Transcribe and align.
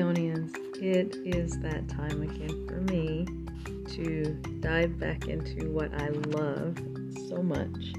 It 0.00 1.16
is 1.26 1.58
that 1.58 1.86
time 1.90 2.22
again 2.22 2.66
for 2.66 2.80
me 2.90 3.26
to 3.88 4.32
dive 4.60 4.98
back 4.98 5.28
into 5.28 5.70
what 5.72 5.92
I 5.92 6.08
love 6.08 6.78
so 7.28 7.42
much. 7.42 7.92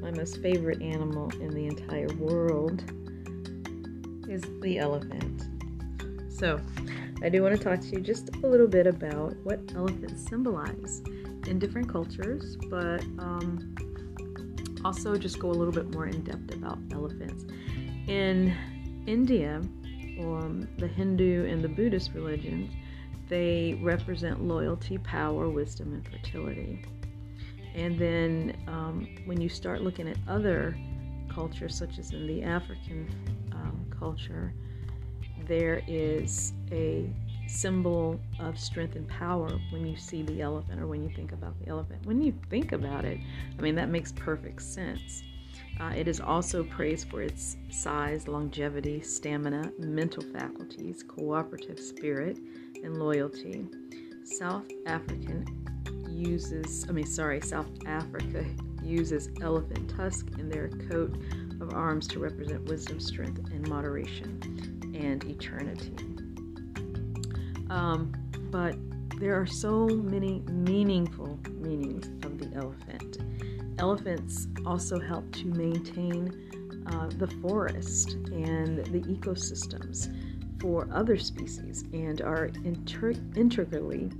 My 0.00 0.12
most 0.12 0.40
favorite 0.40 0.80
animal 0.80 1.30
in 1.40 1.52
the 1.52 1.66
entire 1.66 2.06
world 2.18 2.84
is 4.28 4.42
the 4.60 4.78
elephant. 4.78 5.48
So, 6.32 6.60
I 7.24 7.28
do 7.28 7.42
want 7.42 7.56
to 7.56 7.62
talk 7.62 7.80
to 7.80 7.86
you 7.88 8.00
just 8.00 8.30
a 8.36 8.46
little 8.46 8.68
bit 8.68 8.86
about 8.86 9.34
what 9.42 9.58
elephants 9.74 10.24
symbolize 10.28 11.02
in 11.48 11.58
different 11.58 11.88
cultures, 11.88 12.56
but 12.70 13.02
um, 13.18 13.74
also 14.84 15.16
just 15.16 15.40
go 15.40 15.50
a 15.50 15.56
little 15.56 15.74
bit 15.74 15.92
more 15.92 16.06
in 16.06 16.22
depth 16.22 16.54
about 16.54 16.78
elephants. 16.92 17.46
In 18.06 18.54
India, 19.08 19.60
um, 20.20 20.68
the 20.78 20.88
Hindu 20.88 21.46
and 21.46 21.62
the 21.62 21.68
Buddhist 21.68 22.12
religions, 22.14 22.72
they 23.28 23.78
represent 23.82 24.42
loyalty, 24.42 24.98
power, 24.98 25.48
wisdom, 25.48 25.94
and 25.94 26.06
fertility. 26.06 26.84
And 27.74 27.98
then 27.98 28.62
um, 28.66 29.08
when 29.24 29.40
you 29.40 29.48
start 29.48 29.80
looking 29.80 30.08
at 30.08 30.16
other 30.28 30.76
cultures, 31.32 31.74
such 31.74 31.98
as 31.98 32.10
in 32.10 32.26
the 32.26 32.42
African 32.42 33.08
um, 33.52 33.86
culture, 33.98 34.52
there 35.46 35.82
is 35.86 36.52
a 36.70 37.10
symbol 37.46 38.20
of 38.40 38.58
strength 38.58 38.96
and 38.96 39.08
power 39.08 39.58
when 39.70 39.86
you 39.86 39.96
see 39.96 40.22
the 40.22 40.40
elephant 40.40 40.80
or 40.80 40.86
when 40.86 41.02
you 41.02 41.10
think 41.14 41.32
about 41.32 41.58
the 41.60 41.68
elephant. 41.68 42.04
When 42.06 42.22
you 42.22 42.34
think 42.50 42.72
about 42.72 43.04
it, 43.04 43.18
I 43.58 43.62
mean, 43.62 43.74
that 43.74 43.88
makes 43.88 44.12
perfect 44.12 44.62
sense. 44.62 45.22
Uh, 45.80 45.92
it 45.96 46.06
is 46.06 46.20
also 46.20 46.62
praised 46.64 47.08
for 47.08 47.22
its 47.22 47.56
size, 47.70 48.28
longevity, 48.28 49.00
stamina, 49.00 49.72
mental 49.78 50.22
faculties, 50.22 51.02
cooperative 51.02 51.78
spirit, 51.78 52.38
and 52.84 52.98
loyalty. 52.98 53.66
South 54.24 54.68
African 54.86 55.46
uses, 56.08 56.86
I 56.88 56.92
mean, 56.92 57.06
sorry, 57.06 57.40
South 57.40 57.70
Africa 57.86 58.44
uses 58.82 59.28
elephant 59.40 59.90
tusk 59.90 60.26
in 60.38 60.48
their 60.48 60.68
coat 60.68 61.16
of 61.60 61.74
arms 61.74 62.06
to 62.08 62.18
represent 62.18 62.64
wisdom, 62.64 63.00
strength, 63.00 63.50
and 63.50 63.66
moderation 63.68 64.92
and 64.94 65.24
eternity. 65.24 65.94
Um, 67.70 68.12
but 68.50 68.76
there 69.18 69.40
are 69.40 69.46
so 69.46 69.86
many 69.86 70.40
meaningful 70.50 71.38
meanings 71.50 72.06
of 72.24 72.38
the 72.38 72.56
elephant. 72.56 73.18
Elephants 73.78 74.48
also 74.66 74.98
help 74.98 75.30
to 75.32 75.46
maintain 75.46 76.84
uh, 76.86 77.08
the 77.18 77.28
forest 77.40 78.14
and 78.32 78.84
the 78.86 79.00
ecosystems 79.02 80.12
for 80.60 80.88
other 80.92 81.16
species 81.16 81.84
and 81.92 82.20
are 82.20 82.46
inter- 82.64 83.14
integrally 83.36 84.10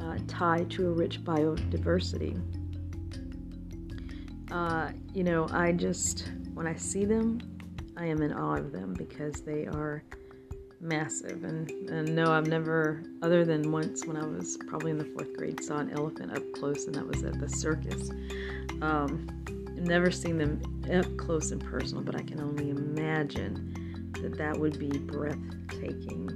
uh, 0.00 0.18
tied 0.26 0.70
to 0.70 0.86
a 0.86 0.90
rich 0.90 1.22
biodiversity. 1.22 2.40
Uh, 4.50 4.90
you 5.14 5.24
know, 5.24 5.46
I 5.50 5.72
just, 5.72 6.30
when 6.54 6.66
I 6.66 6.74
see 6.74 7.04
them, 7.04 7.40
I 7.96 8.06
am 8.06 8.22
in 8.22 8.32
awe 8.32 8.56
of 8.56 8.72
them 8.72 8.94
because 8.94 9.42
they 9.42 9.66
are 9.66 10.02
massive. 10.82 11.44
And, 11.44 11.70
and 11.88 12.14
no, 12.14 12.32
I've 12.32 12.48
never, 12.48 13.02
other 13.22 13.44
than 13.44 13.70
once 13.70 14.04
when 14.04 14.16
I 14.16 14.26
was 14.26 14.58
probably 14.66 14.90
in 14.90 14.98
the 14.98 15.04
fourth 15.04 15.36
grade, 15.36 15.62
saw 15.62 15.78
an 15.78 15.90
elephant 15.90 16.36
up 16.36 16.42
close, 16.52 16.86
and 16.86 16.94
that 16.96 17.06
was 17.06 17.22
at 17.22 17.38
the 17.38 17.48
circus. 17.48 18.10
Um, 18.82 19.28
never 19.76 20.10
seen 20.10 20.38
them 20.38 20.60
up 20.92 21.16
close 21.16 21.50
and 21.50 21.62
personal, 21.62 22.02
but 22.02 22.16
I 22.16 22.22
can 22.22 22.40
only 22.40 22.70
imagine 22.70 24.10
that 24.20 24.36
that 24.38 24.58
would 24.58 24.78
be 24.78 24.90
breathtaking. 24.98 26.28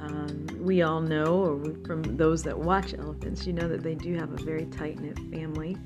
Um, 0.00 0.46
we 0.60 0.82
all 0.82 1.00
know, 1.00 1.74
from 1.84 2.02
those 2.16 2.42
that 2.44 2.56
watch 2.58 2.94
elephants, 2.94 3.46
you 3.46 3.52
know 3.52 3.68
that 3.68 3.82
they 3.82 3.94
do 3.94 4.14
have 4.14 4.32
a 4.32 4.36
very 4.36 4.66
tight 4.66 5.00
knit 5.00 5.18
family 5.30 5.76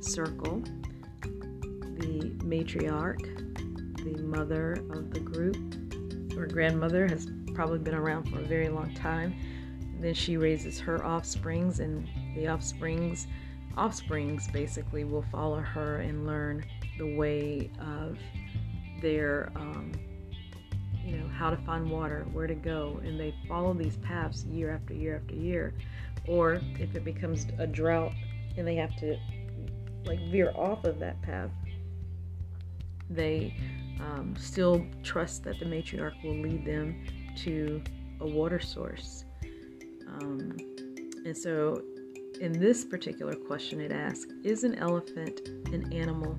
circle. 0.00 0.62
The 1.22 2.32
matriarch, 2.38 3.24
the 3.96 4.22
mother 4.22 4.72
of 4.90 5.10
the 5.10 5.20
group, 5.20 5.56
or 6.40 6.46
grandmother, 6.46 7.06
has 7.06 7.28
probably 7.54 7.78
been 7.78 7.94
around 7.94 8.24
for 8.24 8.38
a 8.38 8.44
very 8.44 8.68
long 8.68 8.94
time. 8.94 9.34
Then 10.00 10.14
she 10.14 10.36
raises 10.36 10.80
her 10.80 11.04
offsprings, 11.04 11.80
and 11.80 12.08
the 12.34 12.48
offsprings, 12.48 13.26
offsprings 13.76 14.48
basically 14.48 15.04
will 15.04 15.24
follow 15.30 15.60
her 15.60 15.96
and 15.96 16.26
learn 16.26 16.64
the 16.98 17.14
way 17.16 17.70
of 17.80 18.18
their 19.00 19.50
um, 19.56 19.92
you 21.04 21.16
know, 21.16 21.28
how 21.28 21.50
to 21.50 21.56
find 21.58 21.90
water, 21.90 22.26
where 22.32 22.46
to 22.46 22.54
go, 22.54 23.00
and 23.04 23.18
they 23.18 23.34
follow 23.48 23.72
these 23.74 23.96
paths 23.98 24.44
year 24.44 24.70
after 24.70 24.94
year 24.94 25.16
after 25.16 25.34
year. 25.34 25.74
Or 26.28 26.60
if 26.78 26.94
it 26.94 27.04
becomes 27.04 27.46
a 27.58 27.66
drought 27.66 28.12
and 28.56 28.66
they 28.66 28.76
have 28.76 28.94
to 28.98 29.18
like 30.04 30.20
veer 30.30 30.52
off 30.54 30.84
of 30.84 30.98
that 31.00 31.20
path, 31.22 31.50
they 33.10 33.54
um, 34.00 34.34
still 34.38 34.86
trust 35.02 35.44
that 35.44 35.58
the 35.58 35.66
matriarch 35.66 36.22
will 36.24 36.36
lead 36.36 36.64
them 36.64 37.04
to 37.36 37.82
a 38.20 38.26
water 38.26 38.60
source. 38.60 39.24
Um, 40.06 40.56
and 41.24 41.36
so, 41.36 41.82
in 42.40 42.52
this 42.52 42.84
particular 42.84 43.34
question, 43.34 43.80
it 43.80 43.92
asks 43.92 44.32
Is 44.44 44.64
an 44.64 44.76
elephant 44.76 45.40
an 45.72 45.92
animal? 45.92 46.38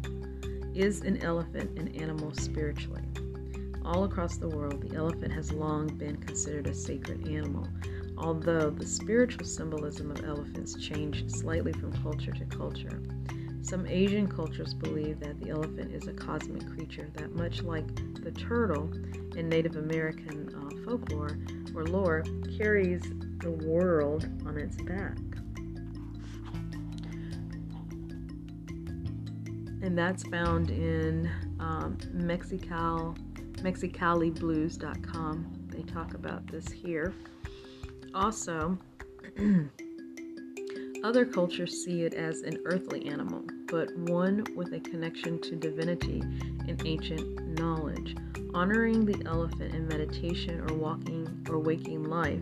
Is 0.73 1.01
an 1.01 1.21
elephant 1.21 1.77
an 1.77 1.89
animal 1.89 2.33
spiritually? 2.33 3.03
All 3.83 4.05
across 4.05 4.37
the 4.37 4.47
world, 4.47 4.81
the 4.81 4.95
elephant 4.95 5.33
has 5.33 5.51
long 5.51 5.87
been 5.87 6.17
considered 6.17 6.67
a 6.67 6.73
sacred 6.73 7.27
animal, 7.27 7.67
although 8.17 8.69
the 8.69 8.85
spiritual 8.85 9.45
symbolism 9.45 10.11
of 10.11 10.23
elephants 10.23 10.75
changed 10.75 11.31
slightly 11.31 11.73
from 11.73 11.91
culture 12.03 12.31
to 12.31 12.45
culture. 12.45 13.01
Some 13.71 13.87
Asian 13.87 14.27
cultures 14.27 14.73
believe 14.73 15.21
that 15.21 15.39
the 15.39 15.49
elephant 15.51 15.95
is 15.95 16.05
a 16.09 16.11
cosmic 16.11 16.67
creature 16.75 17.09
that, 17.13 17.33
much 17.33 17.63
like 17.63 17.87
the 18.21 18.31
turtle 18.31 18.91
in 19.37 19.47
Native 19.47 19.77
American 19.77 20.53
uh, 20.53 20.83
folklore 20.83 21.37
or 21.73 21.85
lore, 21.85 22.25
carries 22.57 23.01
the 23.39 23.51
world 23.65 24.27
on 24.45 24.57
its 24.57 24.75
back. 24.75 25.17
And 29.81 29.97
that's 29.97 30.23
found 30.23 30.69
in 30.69 31.31
um, 31.61 31.97
Mexical 32.13 33.17
MexicaliBlues.com. 33.59 35.53
They 35.67 35.83
talk 35.83 36.13
about 36.13 36.45
this 36.47 36.69
here. 36.69 37.13
Also, 38.13 38.77
other 41.11 41.25
cultures 41.25 41.83
see 41.83 42.03
it 42.03 42.13
as 42.13 42.41
an 42.43 42.57
earthly 42.63 43.05
animal, 43.05 43.43
but 43.67 43.93
one 43.97 44.45
with 44.55 44.71
a 44.71 44.79
connection 44.79 45.41
to 45.41 45.57
divinity 45.57 46.21
and 46.69 46.81
ancient 46.85 47.59
knowledge. 47.59 48.15
Honoring 48.53 49.03
the 49.03 49.21
elephant 49.25 49.75
in 49.75 49.89
meditation 49.89 50.61
or 50.61 50.77
walking 50.77 51.27
or 51.49 51.59
waking 51.59 52.05
life 52.05 52.41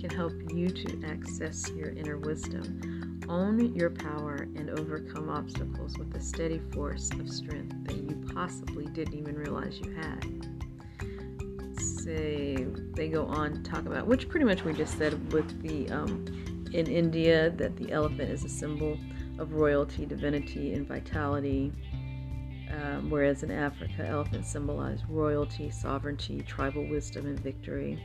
can 0.00 0.10
help 0.10 0.32
you 0.52 0.68
to 0.68 1.00
access 1.06 1.70
your 1.70 1.90
inner 1.90 2.18
wisdom. 2.18 3.20
Own 3.28 3.72
your 3.72 3.90
power 3.90 4.48
and 4.56 4.68
overcome 4.70 5.30
obstacles 5.30 5.96
with 5.96 6.12
a 6.16 6.20
steady 6.20 6.60
force 6.72 7.12
of 7.12 7.30
strength 7.30 7.76
that 7.84 7.98
you 7.98 8.20
possibly 8.34 8.86
didn't 8.86 9.14
even 9.14 9.36
realize 9.36 9.78
you 9.78 9.94
had 9.94 10.48
say 11.80 12.66
they 12.94 13.06
go 13.06 13.26
on 13.26 13.52
to 13.52 13.62
talk 13.62 13.86
about, 13.86 14.06
which 14.06 14.28
pretty 14.28 14.46
much 14.46 14.64
we 14.64 14.72
just 14.72 14.96
said 14.98 15.32
with 15.32 15.62
the 15.62 15.88
um, 15.90 16.24
in 16.72 16.86
India 16.86 17.50
that 17.50 17.76
the 17.76 17.92
elephant 17.92 18.30
is 18.30 18.44
a 18.44 18.48
symbol 18.48 18.98
of 19.38 19.52
royalty, 19.52 20.06
divinity, 20.06 20.74
and 20.74 20.86
vitality. 20.86 21.72
Um, 22.70 23.08
whereas 23.08 23.42
in 23.42 23.50
Africa, 23.50 24.06
elephants 24.06 24.50
symbolize 24.50 25.00
royalty, 25.08 25.70
sovereignty, 25.70 26.42
tribal 26.42 26.86
wisdom, 26.86 27.26
and 27.26 27.40
victory. 27.40 27.98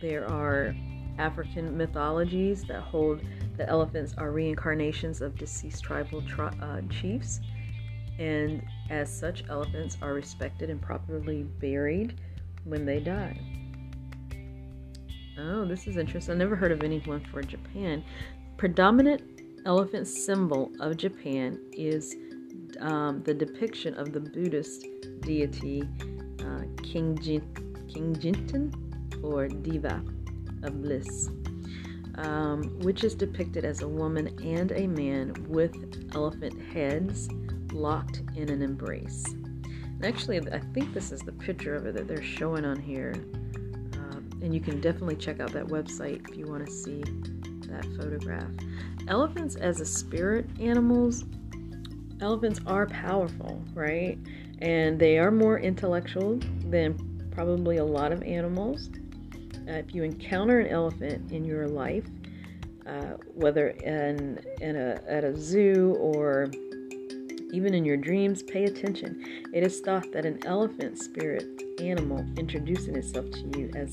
There 0.00 0.26
are 0.30 0.74
African 1.18 1.76
mythologies 1.76 2.64
that 2.64 2.80
hold 2.80 3.20
that 3.56 3.68
elephants 3.68 4.14
are 4.16 4.30
reincarnations 4.30 5.20
of 5.20 5.36
deceased 5.36 5.82
tribal 5.82 6.22
tri- 6.22 6.56
uh, 6.62 6.80
chiefs 6.88 7.40
and 8.18 8.62
as 8.90 9.16
such, 9.16 9.44
elephants 9.48 9.96
are 10.02 10.12
respected 10.12 10.70
and 10.70 10.82
properly 10.82 11.44
buried 11.44 12.20
when 12.64 12.84
they 12.84 13.00
die. 13.00 13.57
Oh, 15.40 15.64
this 15.64 15.86
is 15.86 15.96
interesting. 15.96 16.34
I 16.34 16.38
never 16.38 16.56
heard 16.56 16.72
of 16.72 16.82
anyone 16.82 17.24
for 17.30 17.42
Japan. 17.42 18.02
Predominant 18.56 19.22
elephant 19.66 20.08
symbol 20.08 20.72
of 20.80 20.96
Japan 20.96 21.60
is 21.72 22.16
um, 22.80 23.22
the 23.22 23.34
depiction 23.34 23.94
of 23.94 24.12
the 24.12 24.18
Buddhist 24.18 24.84
deity 25.20 25.88
uh, 26.40 26.62
King, 26.82 27.16
Jin- 27.18 27.86
King 27.88 28.16
Jinten 28.16 28.74
or 29.22 29.46
Diva 29.46 30.02
of 30.64 30.82
Bliss, 30.82 31.28
um, 32.16 32.76
which 32.80 33.04
is 33.04 33.14
depicted 33.14 33.64
as 33.64 33.82
a 33.82 33.88
woman 33.88 34.36
and 34.42 34.72
a 34.72 34.88
man 34.88 35.34
with 35.48 36.10
elephant 36.16 36.60
heads 36.72 37.28
locked 37.72 38.22
in 38.34 38.48
an 38.48 38.60
embrace. 38.60 39.24
Actually, 40.02 40.38
I 40.50 40.58
think 40.74 40.92
this 40.94 41.12
is 41.12 41.20
the 41.20 41.32
picture 41.32 41.76
of 41.76 41.86
it 41.86 41.94
that 41.94 42.08
they're 42.08 42.22
showing 42.22 42.64
on 42.64 42.80
here. 42.80 43.14
And 44.42 44.54
you 44.54 44.60
can 44.60 44.80
definitely 44.80 45.16
check 45.16 45.40
out 45.40 45.52
that 45.52 45.66
website 45.66 46.28
if 46.28 46.36
you 46.36 46.46
want 46.46 46.66
to 46.66 46.72
see 46.72 47.02
that 47.68 47.84
photograph. 47.96 48.50
Elephants, 49.08 49.56
as 49.56 49.80
a 49.80 49.86
spirit 49.86 50.46
animals, 50.60 51.24
elephants 52.20 52.60
are 52.66 52.86
powerful, 52.86 53.62
right? 53.74 54.18
And 54.60 54.98
they 54.98 55.18
are 55.18 55.30
more 55.30 55.58
intellectual 55.58 56.38
than 56.66 57.28
probably 57.30 57.76
a 57.76 57.84
lot 57.84 58.12
of 58.12 58.22
animals. 58.22 58.90
Uh, 59.68 59.72
if 59.72 59.94
you 59.94 60.02
encounter 60.02 60.60
an 60.60 60.68
elephant 60.68 61.30
in 61.30 61.44
your 61.44 61.68
life, 61.68 62.04
uh, 62.86 63.16
whether 63.34 63.68
in, 63.68 64.40
in 64.60 64.76
a, 64.76 65.00
at 65.06 65.24
a 65.24 65.36
zoo 65.36 65.94
or 66.00 66.50
even 67.52 67.74
in 67.74 67.84
your 67.84 67.96
dreams, 67.96 68.42
pay 68.42 68.64
attention. 68.64 69.44
It 69.52 69.62
is 69.62 69.80
thought 69.80 70.12
that 70.12 70.24
an 70.24 70.44
elephant 70.46 70.98
spirit 70.98 71.62
animal 71.80 72.24
introducing 72.36 72.96
itself 72.96 73.30
to 73.30 73.58
you 73.58 73.70
as 73.74 73.92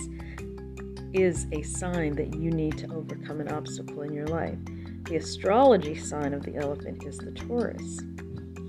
is 1.14 1.48
a 1.54 1.62
sign 1.62 2.14
that 2.16 2.36
you 2.36 2.52
need 2.52 2.78
to 2.78 2.94
overcome 2.94 3.40
an 3.40 3.48
obstacle 3.50 4.02
in 4.02 4.14
your 4.14 4.28
life. 4.28 4.58
The 5.06 5.16
astrology 5.16 5.96
sign 5.96 6.34
of 6.34 6.44
the 6.44 6.56
elephant 6.58 7.06
is 7.06 7.18
the 7.18 7.32
Taurus. 7.32 8.02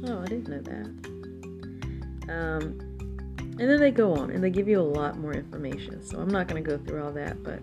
Oh, 0.07 0.21
I 0.21 0.27
didn't 0.27 0.49
know 0.49 0.61
that. 0.61 2.33
Um, 2.33 2.79
and 3.59 3.71
then 3.71 3.81
they 3.81 3.91
go 3.91 4.15
on 4.15 4.31
and 4.31 4.45
they 4.45 4.51
give 4.51 4.69
you 4.69 4.81
a 4.81 4.83
lot 4.83 5.19
more 5.19 5.33
information. 5.33 6.05
So 6.05 6.19
I'm 6.19 6.29
not 6.29 6.47
going 6.47 6.63
to 6.63 6.71
go 6.71 6.77
through 6.77 7.03
all 7.03 7.13
that, 7.13 7.43
but 7.43 7.61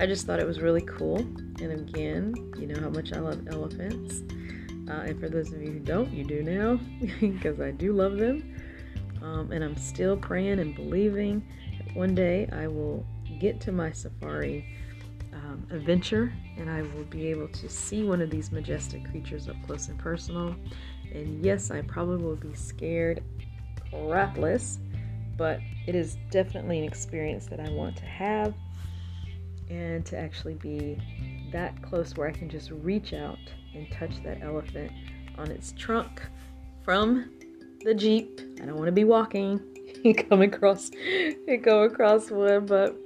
I 0.00 0.06
just 0.06 0.26
thought 0.26 0.40
it 0.40 0.46
was 0.46 0.60
really 0.60 0.80
cool. 0.82 1.18
And 1.18 1.72
again, 1.72 2.34
you 2.58 2.66
know 2.66 2.80
how 2.80 2.88
much 2.88 3.12
I 3.12 3.18
love 3.20 3.46
elephants. 3.48 4.22
Uh, 4.88 5.04
and 5.06 5.20
for 5.20 5.28
those 5.28 5.52
of 5.52 5.62
you 5.62 5.72
who 5.72 5.78
don't, 5.78 6.10
you 6.12 6.24
do 6.24 6.42
now, 6.42 6.78
because 7.20 7.60
I 7.60 7.70
do 7.70 7.92
love 7.92 8.16
them. 8.16 8.54
Um, 9.22 9.52
and 9.52 9.62
I'm 9.62 9.76
still 9.76 10.16
praying 10.16 10.58
and 10.58 10.74
believing 10.74 11.46
that 11.78 11.94
one 11.94 12.14
day 12.14 12.48
I 12.52 12.66
will 12.66 13.06
get 13.38 13.60
to 13.62 13.72
my 13.72 13.92
safari 13.92 14.66
um, 15.32 15.66
adventure 15.70 16.32
and 16.58 16.68
I 16.68 16.82
will 16.82 17.04
be 17.04 17.28
able 17.28 17.48
to 17.48 17.68
see 17.68 18.04
one 18.04 18.20
of 18.20 18.30
these 18.30 18.50
majestic 18.50 19.08
creatures 19.10 19.48
up 19.48 19.56
close 19.64 19.88
and 19.88 19.98
personal. 19.98 20.54
And 21.12 21.44
yes, 21.44 21.70
I 21.70 21.82
probably 21.82 22.24
will 22.24 22.36
be 22.36 22.54
scared 22.54 23.22
crapless, 23.92 24.78
but 25.36 25.60
it 25.86 25.94
is 25.94 26.16
definitely 26.30 26.78
an 26.78 26.84
experience 26.84 27.46
that 27.46 27.60
I 27.60 27.68
want 27.70 27.96
to 27.96 28.04
have 28.04 28.54
and 29.70 30.04
to 30.06 30.18
actually 30.18 30.54
be 30.54 30.98
that 31.52 31.80
close 31.82 32.16
where 32.16 32.28
I 32.28 32.32
can 32.32 32.48
just 32.48 32.70
reach 32.70 33.12
out 33.12 33.38
and 33.74 33.90
touch 33.90 34.22
that 34.22 34.42
elephant 34.42 34.92
on 35.38 35.50
its 35.50 35.72
trunk 35.72 36.22
from 36.84 37.30
the 37.84 37.94
Jeep. 37.94 38.40
I 38.60 38.66
don't 38.66 38.76
want 38.76 38.86
to 38.86 38.92
be 38.92 39.04
walking 39.04 39.60
and 40.04 40.28
come 40.28 40.42
across 40.42 40.90
and 41.48 41.62
go 41.62 41.84
across 41.84 42.30
wood, 42.30 42.66
but 42.66 42.96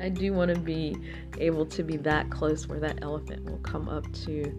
I 0.00 0.08
do 0.08 0.32
want 0.32 0.54
to 0.54 0.60
be 0.60 0.96
able 1.38 1.66
to 1.66 1.82
be 1.82 1.96
that 1.98 2.30
close 2.30 2.66
where 2.66 2.80
that 2.80 3.02
elephant 3.02 3.44
will 3.44 3.58
come 3.58 3.88
up 3.88 4.10
to 4.24 4.52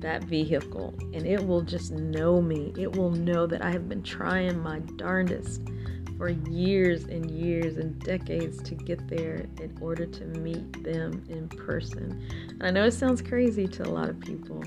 that 0.00 0.24
vehicle 0.24 0.94
and 1.14 1.26
it 1.26 1.46
will 1.46 1.62
just 1.62 1.90
know 1.90 2.40
me. 2.40 2.72
It 2.76 2.96
will 2.96 3.10
know 3.10 3.46
that 3.46 3.62
I 3.62 3.70
have 3.70 3.88
been 3.88 4.02
trying 4.02 4.62
my 4.62 4.80
darndest 4.96 5.62
for 6.16 6.28
years 6.28 7.04
and 7.04 7.30
years 7.30 7.76
and 7.76 7.98
decades 8.00 8.62
to 8.62 8.74
get 8.74 9.06
there 9.08 9.46
in 9.60 9.76
order 9.80 10.06
to 10.06 10.24
meet 10.24 10.82
them 10.82 11.24
in 11.28 11.48
person. 11.48 12.26
And 12.50 12.62
I 12.62 12.70
know 12.70 12.84
it 12.84 12.92
sounds 12.92 13.20
crazy 13.20 13.68
to 13.68 13.82
a 13.82 13.90
lot 13.90 14.08
of 14.08 14.18
people, 14.20 14.62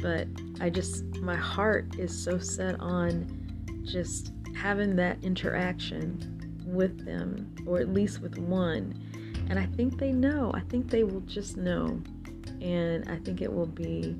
but 0.00 0.26
I 0.60 0.70
just, 0.70 1.04
my 1.16 1.36
heart 1.36 1.98
is 1.98 2.16
so 2.16 2.38
set 2.38 2.80
on 2.80 3.26
just 3.84 4.32
having 4.56 4.96
that 4.96 5.22
interaction 5.22 6.62
with 6.66 7.04
them, 7.04 7.54
or 7.66 7.80
at 7.80 7.88
least 7.88 8.20
with 8.20 8.38
one. 8.38 8.98
And 9.50 9.58
I 9.58 9.66
think 9.66 9.98
they 9.98 10.12
know. 10.12 10.52
I 10.54 10.60
think 10.60 10.88
they 10.88 11.04
will 11.04 11.20
just 11.20 11.56
know. 11.56 12.00
And 12.60 13.08
I 13.10 13.16
think 13.16 13.42
it 13.42 13.52
will 13.52 13.66
be 13.66 14.16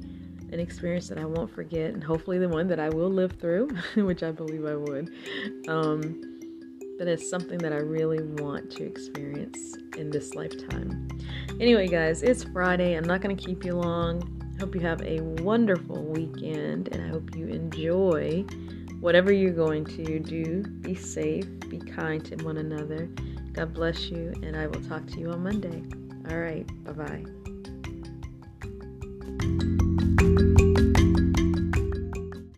an 0.53 0.61
experience 0.61 1.09
that 1.09 1.19
I 1.19 1.25
won't 1.25 1.51
forget, 1.51 1.95
and 1.95 2.05
hopefully 2.05 2.39
the 2.39 2.49
one 2.49 2.67
that 2.69 2.79
I 2.79 2.91
will 2.91 3.09
live 3.11 3.33
through, 3.41 3.69
which 3.97 4.23
I 4.23 4.31
believe 4.31 4.67
I 4.67 4.75
would. 4.75 5.11
Um, 5.67 6.32
but 7.03 7.21
something 7.21 7.59
that 7.59 7.73
I 7.73 7.79
really 7.79 8.23
want 8.41 8.71
to 8.77 8.85
experience 8.85 9.77
in 9.97 10.09
this 10.09 10.37
lifetime. 10.37 11.09
Anyway, 11.59 11.89
guys, 11.89 12.23
it's 12.23 12.45
Friday. 12.45 12.95
I'm 12.95 13.03
not 13.03 13.21
going 13.21 13.37
to 13.37 13.45
keep 13.45 13.65
you 13.65 13.75
long. 13.75 14.41
Hope 14.61 14.73
you 14.77 14.83
have 14.83 15.03
a 15.03 15.19
wonderful 15.43 16.01
weekend 16.05 16.95
and 16.95 17.05
I 17.05 17.09
hope 17.09 17.35
you 17.35 17.49
enjoy 17.49 18.43
whatever 19.01 19.33
you're 19.33 19.51
going 19.51 19.85
to 19.87 20.21
do. 20.21 20.63
Be 20.63 20.95
safe, 20.95 21.45
be 21.69 21.79
kind 21.79 22.25
to 22.27 22.37
one 22.45 22.59
another. 22.59 23.07
God 23.53 23.75
bless 23.75 24.09
you, 24.09 24.33
and 24.45 24.57
I 24.57 24.69
will 24.69 24.83
talk 24.85 25.05
to 25.09 25.19
you 25.19 25.33
on 25.33 25.43
Monday. 25.43 25.83
All 26.31 26.39
right, 26.39 26.65
bye 26.85 26.93
bye. 26.93 27.25